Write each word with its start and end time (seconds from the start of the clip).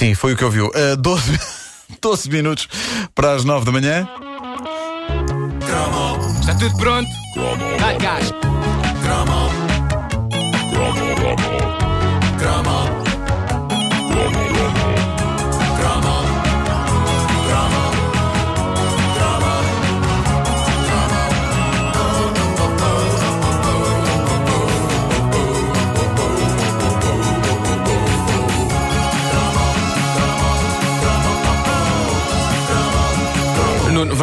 Sim, 0.00 0.14
foi 0.14 0.32
o 0.32 0.36
que 0.36 0.42
ouviu. 0.42 0.68
Uh, 0.68 0.96
12, 0.96 1.38
12 2.00 2.30
minutos 2.30 2.66
para 3.14 3.34
as 3.34 3.44
9 3.44 3.66
da 3.66 3.70
manhã. 3.70 4.08
Está 6.40 6.54
tudo 6.54 6.74
pronto? 6.78 7.10
Vai, 7.78 7.98
gás. 7.98 8.32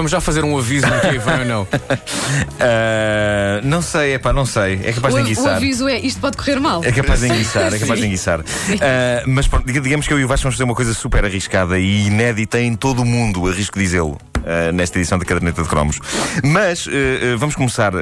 Vamos 0.07 0.11
já 0.11 0.21
fazer 0.21 0.43
um 0.45 0.57
aviso 0.57 0.87
no 0.87 0.99
que 1.01 1.17
vem 1.19 1.39
ou 1.39 1.45
não? 1.45 1.67
Ah, 2.59 3.61
não 3.63 3.81
sei, 3.81 4.13
é 4.13 4.17
pá, 4.17 4.33
não 4.33 4.45
sei. 4.45 4.79
É 4.83 4.91
capaz 4.93 5.13
O, 5.13 5.17
de 5.17 5.23
o 5.23 5.25
enguiçar. 5.25 5.55
aviso 5.55 5.87
é 5.87 5.99
isto 5.99 6.19
pode 6.19 6.37
correr 6.37 6.59
mal. 6.59 6.83
É 6.83 6.91
capaz 6.91 7.21
de 7.21 7.27
enguiçar, 7.27 7.73
é 7.73 7.79
capaz 7.79 7.99
de 7.99 8.05
enguiçar. 8.07 8.39
Ah, 8.81 9.23
mas 9.25 9.47
pronto, 9.47 9.65
diga- 9.65 9.79
digamos 9.81 10.07
que 10.07 10.13
eu 10.13 10.19
e 10.19 10.25
o 10.25 10.27
Vasco 10.27 10.43
vamos 10.43 10.55
fazer 10.55 10.63
uma 10.63 10.75
coisa 10.75 10.93
super 10.93 11.23
arriscada 11.25 11.77
e 11.79 12.07
inédita 12.07 12.59
em 12.59 12.75
todo 12.75 13.01
o 13.01 13.05
mundo, 13.05 13.47
arrisco 13.47 13.77
dizê-lo. 13.79 14.17
Ah, 14.47 14.71
nesta 14.71 14.97
edição 14.97 15.19
da 15.19 15.25
Caderneta 15.25 15.61
de 15.61 15.69
Cromos. 15.69 15.99
Mas 16.43 16.87
ah, 16.87 17.37
vamos 17.37 17.55
começar 17.55 17.93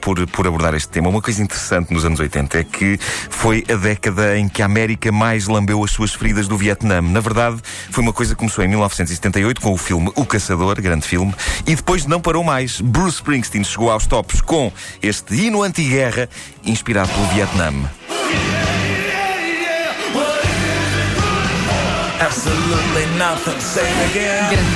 por, 0.00 0.26
por 0.28 0.46
abordar 0.46 0.74
este 0.74 0.88
tema. 0.88 1.08
Uma 1.08 1.22
coisa 1.22 1.42
interessante 1.42 1.92
nos 1.92 2.04
anos 2.04 2.20
80 2.20 2.58
é 2.58 2.64
que 2.64 2.98
foi 3.30 3.64
a 3.70 3.74
década 3.74 4.38
em 4.38 4.48
que 4.48 4.62
a 4.62 4.66
América 4.66 5.10
mais 5.10 5.46
lambeu 5.46 5.82
as 5.82 5.90
suas 5.90 6.14
feridas 6.14 6.46
do 6.46 6.56
Vietnã. 6.56 7.00
Na 7.00 7.20
verdade, 7.20 7.58
foi 7.90 8.02
uma 8.02 8.12
coisa 8.12 8.34
que 8.34 8.38
começou 8.38 8.64
em 8.64 8.68
1978 8.68 9.60
com 9.60 9.72
o 9.72 9.76
filme 9.76 10.12
O 10.14 10.24
Caçador, 10.24 10.80
grande 10.80 11.06
filme, 11.06 11.34
e 11.66 11.74
depois 11.74 12.06
não 12.06 12.20
parou 12.20 12.44
mais. 12.44 12.80
Bruce 12.80 13.16
Springsteen 13.16 13.64
chegou 13.64 13.90
aos 13.90 14.06
tops 14.06 14.40
com 14.40 14.72
este 15.02 15.34
hino 15.34 15.62
anti-guerra 15.62 16.28
inspirado 16.64 17.10
pelo 17.10 17.26
Vietnã. 17.28 17.72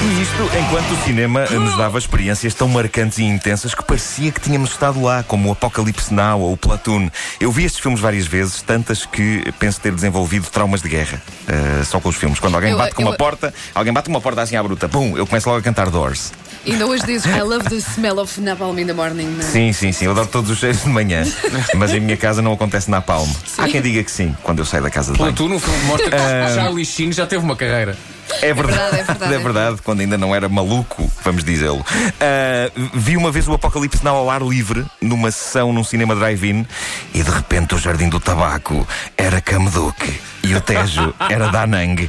E 0.02 0.22
isto 0.22 0.58
enquanto 0.58 0.90
o 0.92 1.04
cinema 1.04 1.44
nos 1.46 1.76
dava 1.76 1.96
experiências 1.98 2.54
tão 2.54 2.66
marcantes 2.68 3.18
e 3.18 3.24
intensas 3.24 3.74
que 3.74 3.84
parecia 3.84 4.32
que 4.32 4.40
tínhamos 4.40 4.70
estado 4.72 5.00
lá, 5.00 5.22
como 5.22 5.48
o 5.48 5.52
Apocalipse 5.52 6.12
Now 6.12 6.40
ou 6.40 6.52
o 6.54 6.56
Platoon. 6.56 7.08
Eu 7.40 7.52
vi 7.52 7.64
estes 7.64 7.80
filmes 7.80 8.00
várias 8.00 8.26
vezes, 8.26 8.62
tantas 8.62 9.06
que 9.06 9.44
penso 9.58 9.80
ter 9.80 9.92
desenvolvido 9.94 10.48
traumas 10.50 10.82
de 10.82 10.88
guerra. 10.88 11.22
uh, 11.48 11.84
só 11.84 12.00
com 12.00 12.08
os 12.08 12.16
filmes. 12.16 12.38
Quando 12.40 12.54
alguém 12.54 12.70
Eu- 12.72 12.78
bate 12.78 12.94
com 12.94 13.02
eu- 13.02 13.08
uma 13.08 13.16
porta, 13.16 13.52
alguém 13.74 13.92
bate 13.92 14.06
com 14.06 14.14
uma 14.14 14.20
porta 14.20 14.42
assim 14.42 14.56
à 14.56 14.62
bruta, 14.62 14.88
pum, 14.88 15.16
eu 15.16 15.26
começo 15.26 15.48
logo 15.48 15.60
a 15.60 15.62
cantar 15.62 15.90
Doors. 15.90 16.32
Ainda 16.64 16.86
hoje 16.86 17.04
dizes 17.04 17.26
I 17.26 17.42
love 17.42 17.68
the 17.68 17.80
smell 17.80 18.20
of 18.20 18.40
napalm 18.40 18.78
in 18.78 18.86
the 18.86 18.92
morning. 18.92 19.26
não 19.26 19.40
é? 19.40 19.42
Sim, 19.42 19.72
sim, 19.72 19.90
sim, 19.90 20.04
eu 20.04 20.12
adoro 20.12 20.28
todos 20.28 20.50
os 20.50 20.58
cheiros 20.58 20.82
de 20.82 20.88
manhã. 20.88 21.24
Mas 21.74 21.92
em 21.92 22.00
minha 22.00 22.16
casa 22.16 22.40
não 22.40 22.52
acontece 22.52 22.90
na 22.90 23.00
palma. 23.00 23.34
Há 23.58 23.68
quem 23.68 23.82
diga 23.82 24.02
que 24.04 24.10
sim, 24.10 24.36
quando 24.42 24.60
eu 24.60 24.64
saio 24.64 24.82
da 24.82 24.90
casa 24.90 25.12
de 25.12 25.18
banho. 25.18 25.32
Tu 25.32 25.48
no 25.48 25.58
filme 25.58 25.84
mostra 25.84 26.10
que 26.10 26.54
Charlie 26.54 26.84
Sheen 26.84 27.12
já 27.12 27.26
teve 27.26 27.44
uma 27.44 27.56
carreira. 27.56 27.96
É 28.40 28.54
verdade, 28.54 28.78
verdade, 28.78 28.96
é 28.96 29.04
verdade, 29.04 29.34
é 29.34 29.38
verdade, 29.38 29.82
quando 29.82 30.00
ainda 30.00 30.16
não 30.16 30.34
era 30.34 30.48
maluco, 30.48 31.10
vamos 31.24 31.42
dizê-lo. 31.44 31.84
Ah, 32.20 32.70
vi 32.94 33.16
uma 33.16 33.30
vez 33.32 33.48
o 33.48 33.52
Apocalipse 33.52 34.04
Now 34.04 34.16
ao 34.16 34.30
ar 34.30 34.42
livre, 34.42 34.84
numa 35.00 35.30
sessão 35.30 35.72
num 35.72 35.84
cinema 35.84 36.14
drive-in, 36.14 36.64
e 37.12 37.22
de 37.22 37.30
repente 37.30 37.74
o 37.74 37.78
Jardim 37.78 38.08
do 38.08 38.20
Tabaco 38.20 38.86
era 39.16 39.40
Cameduque 39.40 40.20
e 40.44 40.54
o 40.54 40.60
Tejo 40.60 41.12
era 41.28 41.48
Danang. 41.48 42.08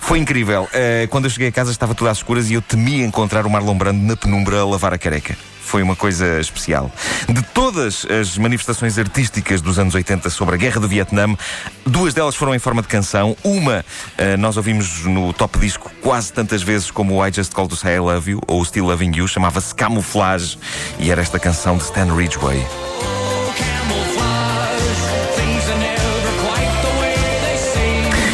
Foi 0.00 0.18
incrível. 0.18 0.68
Ah, 0.72 1.06
quando 1.08 1.24
eu 1.24 1.30
cheguei 1.30 1.48
a 1.48 1.52
casa 1.52 1.70
estava 1.70 1.94
tudo 1.94 2.08
às 2.08 2.18
escuras 2.18 2.50
e 2.50 2.54
eu 2.54 2.62
temia 2.62 3.04
encontrar 3.04 3.46
o 3.46 3.50
Marlon 3.50 3.76
Brando 3.76 4.02
na 4.04 4.16
penumbra 4.16 4.60
a 4.60 4.66
lavar 4.66 4.92
a 4.92 4.98
careca. 4.98 5.36
Foi 5.62 5.82
uma 5.82 5.96
coisa 5.96 6.40
especial. 6.40 6.92
De 7.28 7.42
todas 7.42 8.06
as 8.06 8.38
manifestações 8.38 8.98
artísticas 8.98 9.60
dos 9.60 9.80
anos 9.80 9.96
80 9.96 10.30
sobre 10.30 10.54
a 10.54 10.58
guerra 10.58 10.80
do 10.80 10.86
Vietnã, 10.86 11.36
duas 11.84 12.14
delas 12.14 12.36
foram 12.36 12.54
em 12.54 12.58
forma 12.60 12.82
de 12.82 12.88
canção. 12.88 13.36
Uma 13.42 13.84
ah, 14.16 14.36
nós 14.36 14.56
ouvimos 14.56 15.04
no 15.04 15.32
top 15.32 15.58
disco 15.58 15.90
quase 16.00 16.32
tantas 16.32 16.62
vezes 16.62 16.90
como 16.90 17.14
o 17.14 17.26
I 17.26 17.32
Just 17.32 17.52
Called 17.52 17.70
to 17.70 17.76
Say 17.76 17.96
I 17.96 17.98
Love 17.98 18.30
You 18.30 18.40
ou 18.46 18.64
Still 18.64 18.86
Loving 18.86 19.16
You, 19.16 19.26
chamava-se 19.26 19.74
Camouflage 19.74 20.56
e 20.98 21.10
era 21.10 21.20
esta 21.20 21.38
canção 21.38 21.76
de 21.76 21.82
Stan 21.82 22.14
Ridgway. 22.14 22.64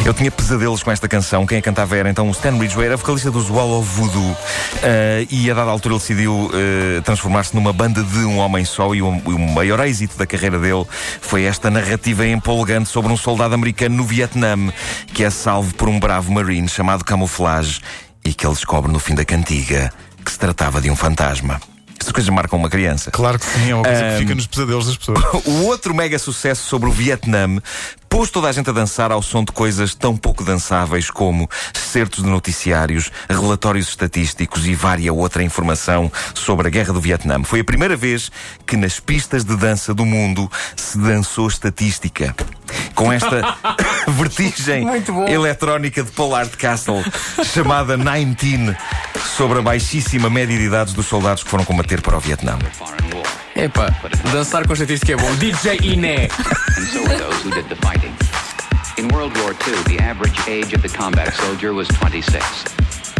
Eu 0.05 0.13
tinha 0.13 0.29
pesadelos 0.29 0.83
com 0.83 0.91
esta 0.91 1.07
canção. 1.07 1.45
Quem 1.45 1.59
a 1.59 1.61
cantava 1.61 1.95
era 1.95 2.09
então 2.09 2.27
o 2.27 2.31
Stan 2.31 2.57
Ridgway, 2.57 2.87
era 2.87 2.97
vocalista 2.97 3.31
do 3.31 3.41
Wall 3.53 3.79
of 3.79 3.89
Voodoo. 3.89 4.37
Ah, 4.83 5.25
e 5.31 5.49
a 5.49 5.53
dada 5.53 5.71
altura 5.71 5.95
ele 5.95 6.01
decidiu 6.01 6.51
ah, 6.53 7.01
transformar-se 7.03 7.55
numa 7.55 7.71
banda 7.71 8.03
de 8.03 8.19
um 8.19 8.37
homem 8.37 8.65
só. 8.65 8.93
E 8.93 9.01
o, 9.01 9.07
o 9.07 9.39
maior 9.39 9.79
êxito 9.79 10.17
da 10.17 10.25
carreira 10.25 10.59
dele 10.59 10.85
foi 11.21 11.43
esta 11.43 11.71
narrativa 11.71 12.27
empolgante 12.27 12.89
sobre 12.89 13.13
um 13.13 13.17
soldado 13.17 13.55
americano 13.55 13.95
no 13.95 14.03
Vietnã 14.03 14.57
que 15.13 15.23
é 15.23 15.29
salvo 15.29 15.73
por 15.75 15.87
um 15.87 15.99
bravo 15.99 16.33
marine 16.33 16.67
chamado 16.67 17.05
Camouflage 17.05 17.79
e 18.25 18.33
que 18.33 18.45
ele 18.45 18.55
descobre 18.55 18.91
no 18.91 18.99
fim 18.99 19.15
da 19.15 19.23
cantiga 19.23 19.89
que 20.23 20.31
se 20.31 20.37
tratava 20.37 20.81
de 20.81 20.91
um 20.91 20.95
fantasma. 20.97 21.72
Estas 22.03 22.11
coisas 22.11 22.29
marcam 22.33 22.59
uma 22.59 22.69
criança. 22.69 23.09
Claro 23.11 23.39
que 23.39 23.45
sim, 23.45 23.71
é 23.71 23.75
uma 23.75 23.83
coisa 23.85 24.03
que 24.03 24.17
fica 24.17 24.35
nos 24.35 24.45
pesadelos 24.45 24.87
das 24.87 24.97
pessoas. 24.97 25.23
O 25.45 25.63
outro 25.67 25.95
mega 25.95 26.19
sucesso 26.19 26.67
sobre 26.67 26.89
o 26.89 26.91
Vietnã 26.91 27.61
pôs 28.09 28.29
toda 28.29 28.49
a 28.49 28.51
gente 28.51 28.69
a 28.69 28.73
dançar 28.73 29.09
ao 29.09 29.21
som 29.21 29.43
de 29.43 29.53
coisas 29.53 29.95
tão 29.95 30.15
pouco 30.15 30.43
dançáveis 30.43 31.09
como 31.09 31.49
certos 31.73 32.21
de 32.23 32.29
noticiários, 32.29 33.09
relatórios 33.29 33.87
estatísticos 33.87 34.67
e 34.67 34.75
vária 34.75 35.13
outra 35.13 35.43
informação 35.43 36.11
sobre 36.33 36.67
a 36.67 36.69
guerra 36.69 36.91
do 36.91 36.99
Vietnã. 36.99 37.41
Foi 37.43 37.61
a 37.61 37.63
primeira 37.63 37.95
vez 37.95 38.29
que 38.67 38.75
nas 38.75 38.99
pistas 38.99 39.45
de 39.45 39.55
dança 39.55 39.93
do 39.93 40.05
mundo 40.05 40.51
se 40.75 40.97
dançou 40.97 41.47
estatística. 41.47 42.35
Com 42.93 43.11
esta 43.11 43.57
vertigem 44.11 44.85
eletrónica 45.29 46.03
de 46.03 46.11
Pollard 46.11 46.55
Castle 46.57 47.03
chamada 47.45 47.97
19 47.97 48.75
sobre 49.25 49.59
a 49.59 49.61
baixíssima 49.61 50.29
média 50.29 50.57
de 50.57 50.63
idades 50.63 50.93
dos 50.93 51.05
soldados 51.05 51.43
que 51.43 51.49
foram 51.49 51.65
combater 51.65 52.01
para 52.01 52.17
o 52.17 52.19
Vietnã. 52.19 52.57
Epá, 53.55 53.87
dançar 54.31 54.65
com 54.67 54.73
estatística 54.73 55.13
é 55.13 55.15
bom. 55.15 55.35
DJ 55.35 55.79
Iné. 55.83 56.27
In 58.95 59.07
World 59.11 59.37
War 59.39 59.55
II, 59.67 59.83
the 59.85 60.03
average 60.03 60.39
age 60.47 60.75
of 60.75 60.81
the 60.81 60.97
combat 60.97 61.33
soldier 61.33 61.73
was 61.73 61.87
26. 61.99 62.43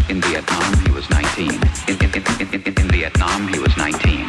In 0.09 0.21
Vietnam, 0.21 0.61
he 0.85 0.91
was 0.91 1.09
19. 1.09 1.59
In, 1.87 1.95
in, 1.95 2.11
in, 2.13 2.53
in, 2.53 2.73
in, 2.77 2.87
Vietnam, 2.89 3.47
he 3.47 3.57
was 3.57 3.73
19. 3.75 4.25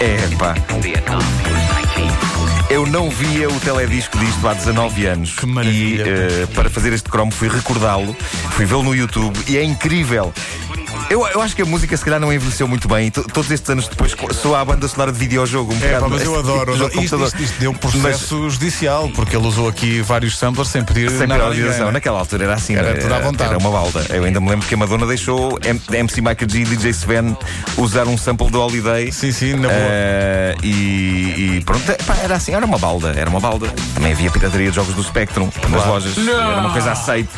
Epá. 0.00 0.54
In 0.74 0.80
Vietnam, 0.82 1.20
he 1.20 1.52
was 1.52 1.86
19. 1.96 2.30
Eu 2.70 2.86
não 2.86 3.10
via 3.10 3.48
o 3.48 3.60
teledisco 3.60 4.18
disto 4.18 4.46
há 4.46 4.54
19 4.54 5.06
anos. 5.06 5.34
Que 5.34 5.46
maravilha. 5.46 6.04
E 6.06 6.42
eh, 6.42 6.46
para 6.54 6.68
fazer 6.68 6.92
este 6.92 7.08
cromo 7.08 7.32
fui 7.32 7.48
recordá-lo, 7.48 8.14
fui 8.52 8.64
vê-lo 8.64 8.82
no 8.82 8.94
YouTube 8.94 9.36
e 9.48 9.56
é 9.56 9.64
incrível. 9.64 10.32
Eu, 11.10 11.26
eu 11.26 11.42
acho 11.42 11.56
que 11.56 11.62
a 11.62 11.64
música 11.66 11.96
se 11.96 12.04
calhar 12.04 12.20
não 12.20 12.32
envelheceu 12.32 12.68
muito 12.68 12.86
bem 12.86 13.08
e 13.08 13.10
to- 13.10 13.24
todos 13.24 13.50
estes 13.50 13.68
anos 13.68 13.88
depois 13.88 14.14
soa 14.40 14.60
a 14.60 14.64
banda 14.64 14.86
sonora 14.86 15.10
de 15.10 15.18
videojogo. 15.18 15.74
Um 15.74 15.84
É, 15.84 15.98
pá, 15.98 16.08
mas 16.08 16.22
eu 16.22 16.38
adoro. 16.38 16.70
jogo 16.78 16.84
adoro. 16.86 17.00
de 17.00 17.04
Isto, 17.04 17.16
isto, 17.24 17.42
isto 17.42 17.58
deu 17.58 17.72
um 17.72 17.74
processo 17.74 18.48
judicial, 18.48 19.08
porque 19.08 19.34
ele 19.36 19.44
usou 19.44 19.68
aqui 19.68 20.00
vários 20.02 20.38
samplers 20.38 20.68
sem 20.68 20.84
pedir 20.84 21.10
Sem 21.10 21.26
nada 21.26 21.42
a 21.42 21.46
autorização. 21.46 21.70
ninguém, 21.72 21.86
né? 21.86 21.92
Naquela 21.94 22.20
altura 22.20 22.44
era 22.44 22.54
assim, 22.54 22.76
Era 22.76 22.94
tudo 22.96 23.12
à 23.12 23.18
vontade. 23.18 23.50
Era 23.50 23.58
uma 23.58 23.70
balda. 23.72 24.06
Eu 24.08 24.22
ainda 24.22 24.40
me 24.40 24.48
lembro 24.48 24.64
que 24.68 24.74
a 24.74 24.76
Madonna 24.76 25.04
deixou 25.04 25.58
M- 25.64 25.80
MC 25.92 26.20
Michael 26.20 26.48
G 26.48 26.58
e 26.60 26.64
DJ 26.64 26.90
Sven 26.92 27.36
usar 27.76 28.06
um 28.06 28.16
sample 28.16 28.48
do 28.48 28.60
Holiday. 28.60 29.10
Sim, 29.10 29.32
sim, 29.32 29.54
na 29.54 29.66
boa. 29.68 29.72
Eh, 29.72 30.54
e, 30.62 31.56
e 31.56 31.62
pronto, 31.66 31.82
pá, 32.06 32.16
era 32.22 32.36
assim, 32.36 32.52
era 32.54 32.64
uma 32.64 32.78
balda, 32.78 33.12
era 33.16 33.28
uma 33.28 33.40
balda. 33.40 33.66
Também 33.96 34.12
havia 34.12 34.30
pirataria 34.30 34.70
de 34.70 34.76
jogos 34.76 34.94
do 34.94 35.02
Spectrum 35.02 35.50
nas 35.70 35.84
lojas, 35.86 36.16
era 36.16 36.60
uma 36.60 36.70
coisa 36.70 36.92
aceite. 36.92 37.30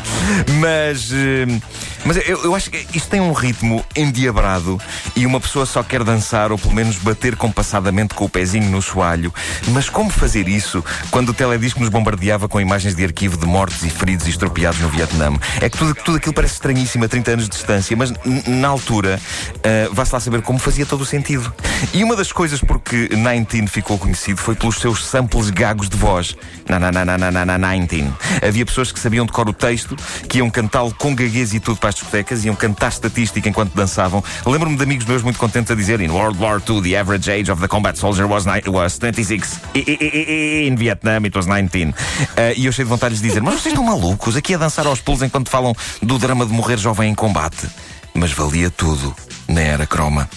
Mas, 0.59 1.09
eh, 1.11 1.59
mas 2.05 2.17
eu, 2.27 2.43
eu 2.43 2.55
acho 2.55 2.69
que 2.69 2.85
isto 2.97 3.09
tem 3.09 3.21
um 3.21 3.31
ritmo 3.31 3.83
endiabrado 3.95 4.79
e 5.15 5.25
uma 5.25 5.39
pessoa 5.39 5.65
só 5.65 5.83
quer 5.83 6.03
dançar 6.03 6.51
ou 6.51 6.57
pelo 6.57 6.73
menos 6.73 6.97
bater 6.97 7.35
compassadamente 7.35 8.13
com 8.13 8.25
o 8.25 8.29
pezinho 8.29 8.69
no 8.69 8.81
soalho. 8.81 9.33
Mas 9.69 9.89
como 9.89 10.09
fazer 10.09 10.47
isso 10.47 10.83
quando 11.09 11.29
o 11.29 11.33
teledisco 11.33 11.79
nos 11.79 11.89
bombardeava 11.89 12.47
com 12.47 12.59
imagens 12.59 12.95
de 12.95 13.03
arquivo 13.03 13.37
de 13.37 13.45
mortos 13.45 13.83
e 13.83 13.89
feridos 13.89 14.27
e 14.27 14.31
estropiados 14.31 14.79
no 14.79 14.89
Vietnã? 14.89 15.33
É 15.61 15.69
que 15.69 15.77
tudo, 15.77 15.95
tudo 15.95 16.17
aquilo 16.17 16.33
parece 16.33 16.55
estranhíssimo 16.55 17.05
a 17.05 17.07
30 17.07 17.31
anos 17.31 17.45
de 17.45 17.51
distância, 17.51 17.95
mas 17.95 18.13
na 18.47 18.67
altura 18.67 19.19
eh, 19.63 19.89
vá-se 19.91 20.13
lá 20.13 20.19
saber 20.19 20.41
como 20.41 20.59
fazia 20.59 20.85
todo 20.85 21.01
o 21.01 21.05
sentido. 21.05 21.53
E 21.93 22.03
uma 22.03 22.15
das 22.15 22.31
coisas 22.31 22.59
porque 22.59 23.07
19 23.07 23.67
ficou 23.67 23.97
conhecido 23.97 24.39
foi 24.39 24.55
pelos 24.55 24.77
seus 24.77 25.05
samples 25.05 25.49
gagos 25.49 25.89
de 25.89 25.97
voz. 25.97 26.35
Na, 26.67 26.79
na, 26.79 26.91
na, 26.91 27.05
na, 27.05 27.17
na, 27.17 27.31
na, 27.31 27.57
na, 27.57 27.75
19. 27.75 28.13
Havia 28.45 28.65
pessoas 28.65 28.91
que 28.91 28.99
sabiam 28.99 29.25
de 29.25 29.31
cor 29.31 29.47
o 29.47 29.53
texto, 29.53 29.95
que 30.27 30.39
iam 30.39 30.49
cantá-lo 30.49 30.93
com 30.95 31.13
gaguez 31.15 31.53
e 31.53 31.59
tudo 31.59 31.77
para 31.77 31.92
às 31.93 31.95
discotecas, 31.95 32.43
iam 32.43 32.55
cantar 32.55 32.89
estatística 32.89 33.47
enquanto 33.47 33.73
dançavam. 33.73 34.23
Lembro-me 34.45 34.75
de 34.75 34.83
amigos 34.83 35.05
meus 35.05 35.21
muito 35.21 35.37
contentes 35.39 35.71
a 35.71 35.75
dizer: 35.75 36.01
In 36.01 36.09
World 36.09 36.39
War 36.41 36.61
II, 36.67 36.81
the 36.81 36.97
average 36.97 37.29
age 37.31 37.51
of 37.51 37.61
the 37.61 37.67
combat 37.67 37.97
soldier 37.97 38.25
was, 38.27 38.45
was 38.67 38.97
26. 38.99 39.59
I- 39.75 39.79
I- 39.79 39.97
I- 40.01 40.65
I- 40.65 40.67
In 40.67 40.75
Vietnam, 40.75 41.25
it 41.25 41.35
was 41.37 41.45
19. 41.45 41.93
Ah, 42.35 42.53
e 42.55 42.65
eu 42.65 42.71
cheio 42.71 42.85
de 42.85 42.89
vontade 42.89 43.15
de 43.15 43.21
dizer: 43.21 43.41
Mas 43.41 43.55
vocês 43.61 43.73
estão 43.73 43.83
malucos? 43.83 44.35
Aqui 44.35 44.55
a 44.55 44.57
dançar 44.57 44.85
aos 44.87 44.99
pulos 44.99 45.21
enquanto 45.21 45.49
falam 45.49 45.73
do 46.01 46.17
drama 46.17 46.45
de 46.45 46.51
morrer 46.51 46.77
jovem 46.77 47.11
em 47.11 47.15
combate. 47.15 47.67
Mas 48.15 48.31
valia 48.31 48.69
tudo 48.69 49.15
na 49.47 49.61
era 49.61 49.85
croma. 49.87 50.29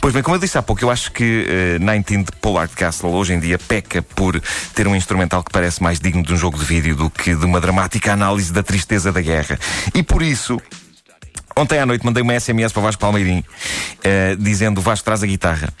Pois 0.00 0.14
bem, 0.14 0.22
como 0.22 0.36
eu 0.36 0.40
disse 0.40 0.56
há 0.56 0.62
pouco, 0.62 0.84
eu 0.84 0.90
acho 0.90 1.10
que 1.12 1.46
eh, 1.48 1.78
19 1.78 2.24
de 2.24 2.32
Pollard 2.40 2.72
Castle 2.74 3.10
hoje 3.10 3.32
em 3.34 3.40
dia 3.40 3.58
peca 3.58 4.02
por 4.02 4.40
ter 4.74 4.86
um 4.86 4.94
instrumental 4.94 5.42
que 5.42 5.50
parece 5.50 5.82
mais 5.82 5.98
digno 5.98 6.22
de 6.22 6.32
um 6.32 6.36
jogo 6.36 6.58
de 6.58 6.64
vídeo 6.64 6.94
do 6.94 7.10
que 7.10 7.34
de 7.34 7.44
uma 7.44 7.60
dramática 7.60 8.12
análise 8.12 8.52
da 8.52 8.62
tristeza 8.62 9.10
da 9.12 9.20
guerra. 9.20 9.58
E 9.94 10.02
por 10.02 10.22
isso, 10.22 10.60
ontem 11.56 11.78
à 11.78 11.86
noite 11.86 12.04
mandei 12.04 12.22
uma 12.22 12.38
SMS 12.38 12.72
para 12.72 12.80
o 12.80 12.82
Vasco 12.82 13.00
Palmeirim 13.00 13.44
eh, 14.02 14.36
dizendo 14.38 14.80
Vasco 14.80 15.04
traz 15.04 15.22
a 15.22 15.26
guitarra. 15.26 15.72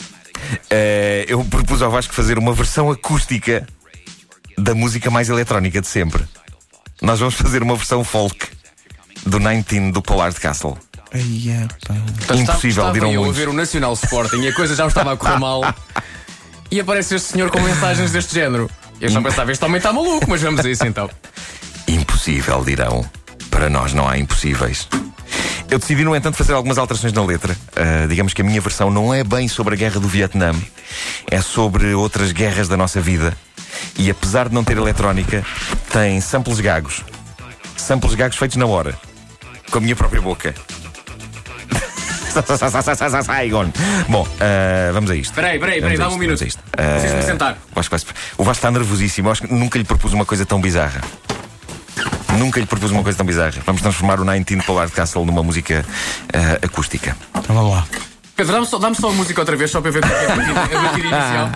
Eh, 0.70 1.24
eu 1.28 1.44
propus 1.44 1.82
ao 1.82 1.90
Vasco 1.90 2.14
fazer 2.14 2.38
uma 2.38 2.52
versão 2.52 2.90
acústica 2.90 3.66
da 4.56 4.74
música 4.74 5.10
mais 5.10 5.28
eletrónica 5.28 5.80
de 5.80 5.86
sempre. 5.86 6.24
Nós 7.02 7.20
vamos 7.20 7.34
fazer 7.34 7.62
uma 7.62 7.76
versão 7.76 8.04
folk 8.04 8.48
do 9.26 9.38
19 9.38 9.92
do 9.92 10.02
Pollard 10.02 10.38
Castle. 10.38 10.76
Ai, 11.12 11.20
é, 11.48 12.34
Impossível, 12.34 12.70
estava 12.70 12.92
dirão 12.92 13.12
eu 13.12 13.24
a 13.24 13.32
ver 13.32 13.48
o 13.48 13.52
Nacional 13.52 13.92
Sporting 13.92 14.40
e 14.40 14.48
a 14.48 14.54
coisa 14.54 14.74
já 14.74 14.86
estava 14.86 15.12
a 15.12 15.16
correr 15.16 15.38
mal. 15.38 15.62
E 16.70 16.80
aparece 16.80 17.14
este 17.14 17.32
senhor 17.32 17.52
com 17.52 17.60
mensagens 17.60 18.10
deste 18.10 18.34
género. 18.34 18.68
Eu 19.00 19.08
já 19.08 19.22
pensava, 19.22 19.52
este 19.52 19.64
homem 19.64 19.76
está 19.76 19.92
maluco, 19.92 20.26
mas 20.28 20.42
vamos 20.42 20.64
a 20.64 20.68
isso 20.68 20.84
então. 20.84 21.08
Impossível, 21.86 22.64
dirão. 22.64 23.08
Para 23.48 23.70
nós 23.70 23.92
não 23.92 24.08
há 24.08 24.18
impossíveis. 24.18 24.88
Eu 25.74 25.78
decidi, 25.80 26.04
no 26.04 26.14
entanto, 26.14 26.36
fazer 26.36 26.52
algumas 26.52 26.78
alterações 26.78 27.12
na 27.12 27.24
letra. 27.24 27.56
Ah, 27.74 28.06
digamos 28.08 28.32
que 28.32 28.40
a 28.40 28.44
minha 28.44 28.60
versão 28.60 28.90
não 28.92 29.12
é 29.12 29.24
bem 29.24 29.48
sobre 29.48 29.74
a 29.74 29.76
guerra 29.76 29.98
do 29.98 30.06
Vietnã, 30.06 30.52
é 31.28 31.40
sobre 31.40 31.92
outras 31.94 32.30
guerras 32.30 32.68
da 32.68 32.76
nossa 32.76 33.00
vida. 33.00 33.36
E 33.98 34.08
apesar 34.08 34.48
de 34.48 34.54
não 34.54 34.62
ter 34.62 34.76
eletrónica, 34.76 35.44
tem 35.92 36.20
samples 36.20 36.60
gagos. 36.60 37.02
Samples 37.76 38.14
gagos 38.14 38.36
feitos 38.36 38.56
na 38.56 38.66
hora. 38.66 38.94
Com 39.68 39.78
a 39.78 39.80
minha 39.80 39.96
própria 39.96 40.22
boca. 40.22 40.54
Saigon. 43.26 43.72
Bom, 44.08 44.28
ah, 44.40 44.92
vamos 44.92 45.10
a 45.10 45.16
isto. 45.16 45.30
Espera 45.32 45.48
aí, 45.48 45.54
espera 45.56 45.72
aí, 45.72 45.80
Vamos 45.80 45.98
a 45.98 46.04
dá-me 46.04 46.14
um 46.14 46.14
isto, 46.14 46.20
minuto. 46.20 46.38
vamos 46.38 46.42
a 46.42 46.46
isto. 46.46 46.62
Preciso 46.70 47.14
me 47.14 47.20
Ah, 47.20 47.22
sentar. 47.26 47.58
o 47.72 47.74
Vasco 47.74 47.96
O 48.38 48.44
Vasco 48.44 48.58
está 48.60 48.70
nervosíssimo. 48.70 49.26
Eu 49.26 49.32
acho 49.32 49.42
que 49.42 49.52
nunca 49.52 49.76
lhe 49.76 49.84
propus 49.84 50.12
uma 50.12 50.24
coisa 50.24 50.46
tão 50.46 50.60
bizarra. 50.60 51.00
Nunca 52.38 52.60
lhe 52.60 52.66
propus 52.66 52.90
uma 52.90 53.02
coisa 53.02 53.16
tão 53.18 53.26
bizarra. 53.26 53.54
Vamos 53.64 53.80
transformar 53.82 54.20
o 54.20 54.24
19 54.24 54.62
Pollard 54.66 54.92
Castle 54.92 55.24
numa 55.24 55.42
música 55.42 55.84
ah, 56.32 56.64
acústica. 56.66 57.16
Então 57.36 57.54
vamos 57.54 57.72
lá. 57.72 57.86
Pedro, 58.36 58.52
dá-me 58.52 58.66
só, 58.66 58.78
dá-me 58.78 58.96
só 58.96 59.08
a 59.10 59.12
música 59.12 59.40
outra 59.40 59.56
vez, 59.56 59.70
só 59.70 59.80
para 59.80 59.90
ver 59.92 60.00
como 60.02 60.12
é 60.12 60.24
é 60.24 60.32
a 60.32 60.36
batida- 60.36 60.60
a 60.60 60.64
batida 60.82 61.08
inicial. 61.08 61.50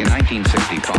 In 0.00 0.04
1965, 0.06 0.92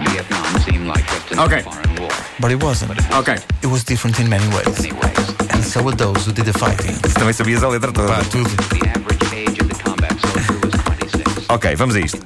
Vietnam 0.00 0.60
seemed 0.64 0.86
like 0.86 1.04
just 1.12 1.32
another 1.32 1.58
Okay. 1.58 1.62
foreign 1.62 2.00
war. 2.00 2.10
But 2.38 2.50
it 2.52 2.62
wasn't. 2.62 2.92
Ok. 3.12 3.34
It 3.62 3.66
was 3.66 3.84
different 3.84 4.18
in 4.20 4.28
many 4.28 4.46
ways. 4.54 4.66
Anyways, 4.78 5.30
And 5.52 5.62
so 5.64 5.82
were 5.82 5.94
those 5.96 6.24
who 6.26 6.32
did 6.32 6.44
the 6.46 6.52
fighting. 6.58 6.96
Também 7.14 7.32
sabias 7.34 7.62
a 7.62 7.68
letra 7.68 7.92
toda. 7.92 8.08
Pá, 8.14 8.22
tudo. 8.30 8.48
the 8.48 8.88
average 8.88 9.34
age 9.34 9.60
of 9.60 9.68
the 9.68 9.82
combat 9.82 10.12
soldier 10.20 10.58
was 10.62 10.74
26. 10.84 11.44
Ok, 11.50 11.74
vamos 11.76 11.96
a 11.96 12.00
isto. 12.00 12.18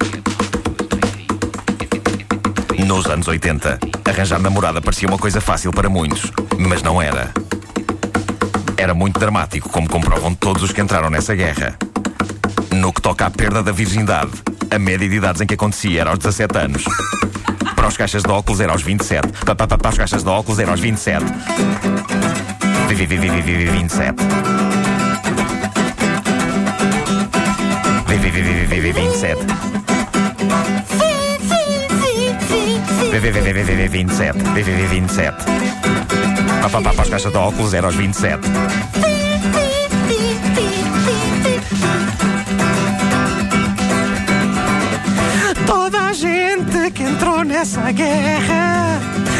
Nos 2.86 3.06
anos 3.06 3.26
80, 3.26 3.78
arranjar 4.06 4.38
namorada 4.40 4.80
parecia 4.80 5.08
uma 5.08 5.18
coisa 5.18 5.40
fácil 5.40 5.70
para 5.72 5.88
muitos, 5.88 6.30
mas 6.58 6.82
não 6.82 7.00
era. 7.00 7.30
Era 8.76 8.94
muito 8.94 9.18
dramático, 9.18 9.68
como 9.68 9.88
comprovam 9.88 10.34
todos 10.34 10.62
os 10.62 10.72
que 10.72 10.80
entraram 10.80 11.10
nessa 11.10 11.34
guerra. 11.34 11.76
No 12.72 12.92
que 12.92 13.00
toca 13.00 13.26
à 13.26 13.30
perda 13.30 13.62
da 13.62 13.72
virgindade, 13.72 14.30
a 14.70 14.78
média 14.78 15.08
de 15.08 15.16
idades 15.16 15.40
em 15.40 15.46
que 15.46 15.54
acontecia 15.54 16.00
era 16.02 16.10
aos 16.10 16.18
17 16.18 16.58
anos. 16.58 16.84
Para 17.76 17.88
os 17.88 17.96
caixas 17.96 18.22
de 18.22 18.30
óculos 18.30 18.60
era 18.60 18.72
aos 18.72 18.82
27. 18.82 19.28
Pa- 19.44 19.54
pa- 19.54 19.66
pa- 19.66 19.78
Para 19.78 19.90
os 19.90 19.96
caixas 19.98 20.22
de 20.24 20.28
óculos 20.28 20.58
era 20.58 20.70
aos 20.70 20.80
27. 20.80 21.24
Vi- 22.88 22.94
vi- 22.94 23.06
vi- 23.06 23.16
vi- 23.18 23.28
vi- 23.30 23.42
vi- 23.42 23.70
27. 23.70 24.14
Vi- 28.08 28.18
vi- 28.18 28.30
vi- 28.30 28.42
vi- 28.42 28.66
vi- 28.66 28.80
vi- 28.80 28.92
27. 28.92 29.46
VVVVV27. 33.14 34.42
VVV27. 34.56 35.34
Pá, 36.62 36.68
pá, 36.68 36.82
pá, 36.82 36.92
para 36.92 37.02
as 37.02 37.08
caixas 37.08 37.30
de 37.30 37.38
óculos 37.38 37.72
era 37.72 37.86
aos 37.86 37.94
27. 37.94 38.40
Toda 45.64 46.08
a 46.08 46.12
gente 46.12 46.90
que 46.90 47.04
entrou 47.04 47.44
nessa 47.44 47.92
guerra 47.92 48.98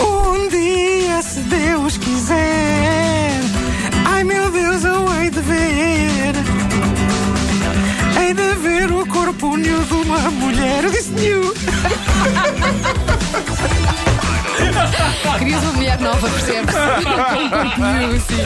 Um 0.00 0.48
dia, 0.48 1.22
se 1.22 1.40
Deus 1.40 1.96
quiser, 1.98 3.40
ai 4.04 4.24
meu 4.24 4.50
Deus, 4.50 4.84
eu 4.84 5.12
hei 5.14 5.30
de 5.30 5.40
ver. 5.40 6.34
Hei 8.18 8.34
de 8.34 8.54
ver 8.54 8.90
o 8.90 9.06
corpo 9.06 9.56
nu 9.56 9.84
de 9.84 9.94
uma 9.94 10.30
mulher. 10.30 10.84
Eu 10.84 10.90
disse 10.90 11.10
nu. 11.10 11.54
Querias 15.38 15.62
uma 15.62 15.72
mulher 15.72 16.00
nova, 16.00 16.28
percebes? 16.28 16.74
Com 16.74 17.84
assim. 18.16 18.42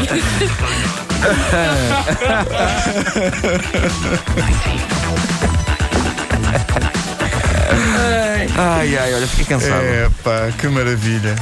Ai, 8.58 8.96
ai, 8.99 9.14
olha, 9.14 9.26
fiquei 9.26 9.44
cansado. 9.44 9.82
É 9.82 10.08
pá, 10.22 10.50
que 10.58 10.68
maravilha. 10.68 11.37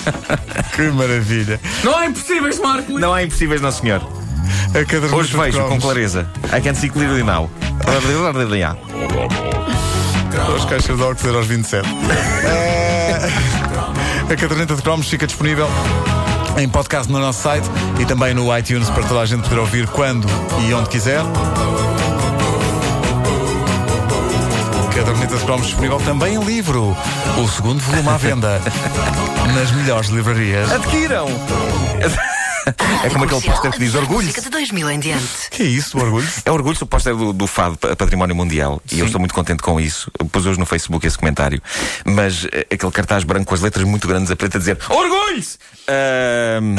que 0.74 0.82
maravilha. 0.82 1.60
Não 1.82 1.96
há 1.96 2.06
impossíveis, 2.06 2.58
Marco! 2.58 2.98
Não 2.98 3.12
há 3.12 3.22
impossíveis, 3.22 3.60
não, 3.60 3.72
senhor. 3.72 4.06
Hoje 5.12 5.36
vejo 5.36 5.64
com 5.68 5.80
clareza. 5.80 6.28
I 6.56 6.60
can 6.60 6.74
see 6.74 6.88
clearly 6.88 7.22
now. 7.22 7.50
As 10.54 10.64
caixas 10.66 10.96
de 10.96 11.02
óculos 11.02 11.24
era 11.24 11.36
aos 11.36 11.46
27. 11.46 11.88
É... 12.44 13.56
A 14.28 14.36
caderneta 14.36 14.74
de 14.74 14.82
cromos 14.82 15.08
fica 15.08 15.26
disponível 15.26 15.68
em 16.58 16.68
podcast 16.68 17.10
no 17.10 17.18
nosso 17.18 17.42
site 17.42 17.66
e 18.00 18.04
também 18.04 18.34
no 18.34 18.56
iTunes 18.56 18.90
para 18.90 19.04
toda 19.04 19.20
a 19.20 19.26
gente 19.26 19.48
poder 19.48 19.60
ouvir 19.60 19.86
quando 19.88 20.26
e 20.66 20.74
onde 20.74 20.88
quiser. 20.88 21.20
Caderneta 24.94 25.36
de 25.36 25.44
cromos 25.44 25.66
disponível 25.66 25.98
também 25.98 26.34
em 26.34 26.42
livro. 26.42 26.96
O 27.38 27.48
segundo 27.48 27.80
volume 27.80 28.08
à 28.08 28.16
venda. 28.16 28.60
nas 29.54 29.70
melhores 29.72 30.08
livrarias. 30.10 30.72
Adquiram! 30.72 31.26
É 33.04 33.10
como 33.10 33.24
aquele 33.24 33.40
póster 33.40 33.70
que 33.70 33.78
diz 33.78 33.94
orgulho. 33.94 34.32
De 34.32 34.50
2000 34.50 34.90
em 34.90 34.98
diante. 34.98 35.50
Que 35.50 35.62
é 35.62 35.66
isso, 35.66 35.96
o 35.96 36.00
orgulho? 36.02 36.26
É 36.44 36.50
orgulho 36.50 36.76
o 36.80 36.86
póster 36.86 37.14
do, 37.14 37.32
do 37.32 37.46
FAD, 37.46 37.76
pa- 37.76 37.94
Património 37.96 38.34
Mundial. 38.34 38.82
E 38.90 38.98
eu 38.98 39.06
estou 39.06 39.18
muito 39.20 39.34
contente 39.34 39.62
com 39.62 39.80
isso. 39.80 40.10
Eu 40.18 40.26
pus 40.26 40.46
hoje 40.46 40.58
no 40.58 40.66
Facebook 40.66 41.06
esse 41.06 41.16
comentário. 41.16 41.62
Mas 42.04 42.46
eh, 42.52 42.66
aquele 42.72 42.90
cartaz 42.92 43.22
branco 43.24 43.46
com 43.46 43.54
as 43.54 43.60
letras 43.60 43.84
muito 43.86 44.08
grandes 44.08 44.30
a 44.30 44.36
preto 44.36 44.56
a 44.56 44.58
dizer 44.58 44.78
Orgulho-se! 44.88 45.58
Ahm, 45.88 46.76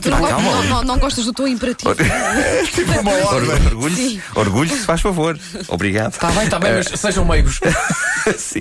Tu 0.00 0.10
não, 0.10 0.20
pá, 0.20 0.30
gostas- 0.30 0.42
calma. 0.44 0.52
não, 0.62 0.64
não- 0.76 0.84
não 0.84 0.98
gostas 0.98 1.24
do 1.26 1.32
teu 1.32 1.46
imperativo. 1.48 1.94
Tipo 2.74 3.00
uma 3.00 3.12
Or- 3.12 3.34
ordem. 3.34 3.66
Orgulho-se, 3.66 4.22
orgulho-se, 4.34 4.78
faz 4.84 5.00
favor. 5.00 5.38
Obrigado. 5.68 6.12
Está 6.12 6.30
bem, 6.30 6.44
está 6.44 6.58
bem, 6.58 6.72
mas 6.74 7.00
sejam 7.00 7.24
meigos. 7.24 7.60
Sim. 8.38 8.60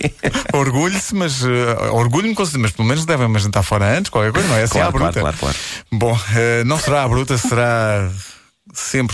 Orgulho-se, 0.53 1.15
mas 1.15 1.43
eh, 1.43 1.89
orgulho-me, 1.91 2.33
com- 2.35 2.43
mas 2.59 2.71
pelo 2.71 2.87
menos 2.87 3.05
devem-me 3.05 3.39
jantar 3.39 3.63
fora 3.63 3.97
antes, 3.97 4.09
qualquer 4.09 4.31
coisa, 4.31 4.47
não 4.47 4.55
é 4.57 4.63
assim 4.63 4.73
Claro, 4.73 4.87
à 4.87 4.91
bruta. 4.91 5.19
claro, 5.19 5.37
claro, 5.37 5.55
claro. 5.55 5.57
Bom, 5.91 6.19
eh, 6.35 6.63
não 6.65 6.77
será 6.79 7.03
à 7.03 7.07
bruta, 7.07 7.37
será 7.37 8.09
sempre 8.73 9.09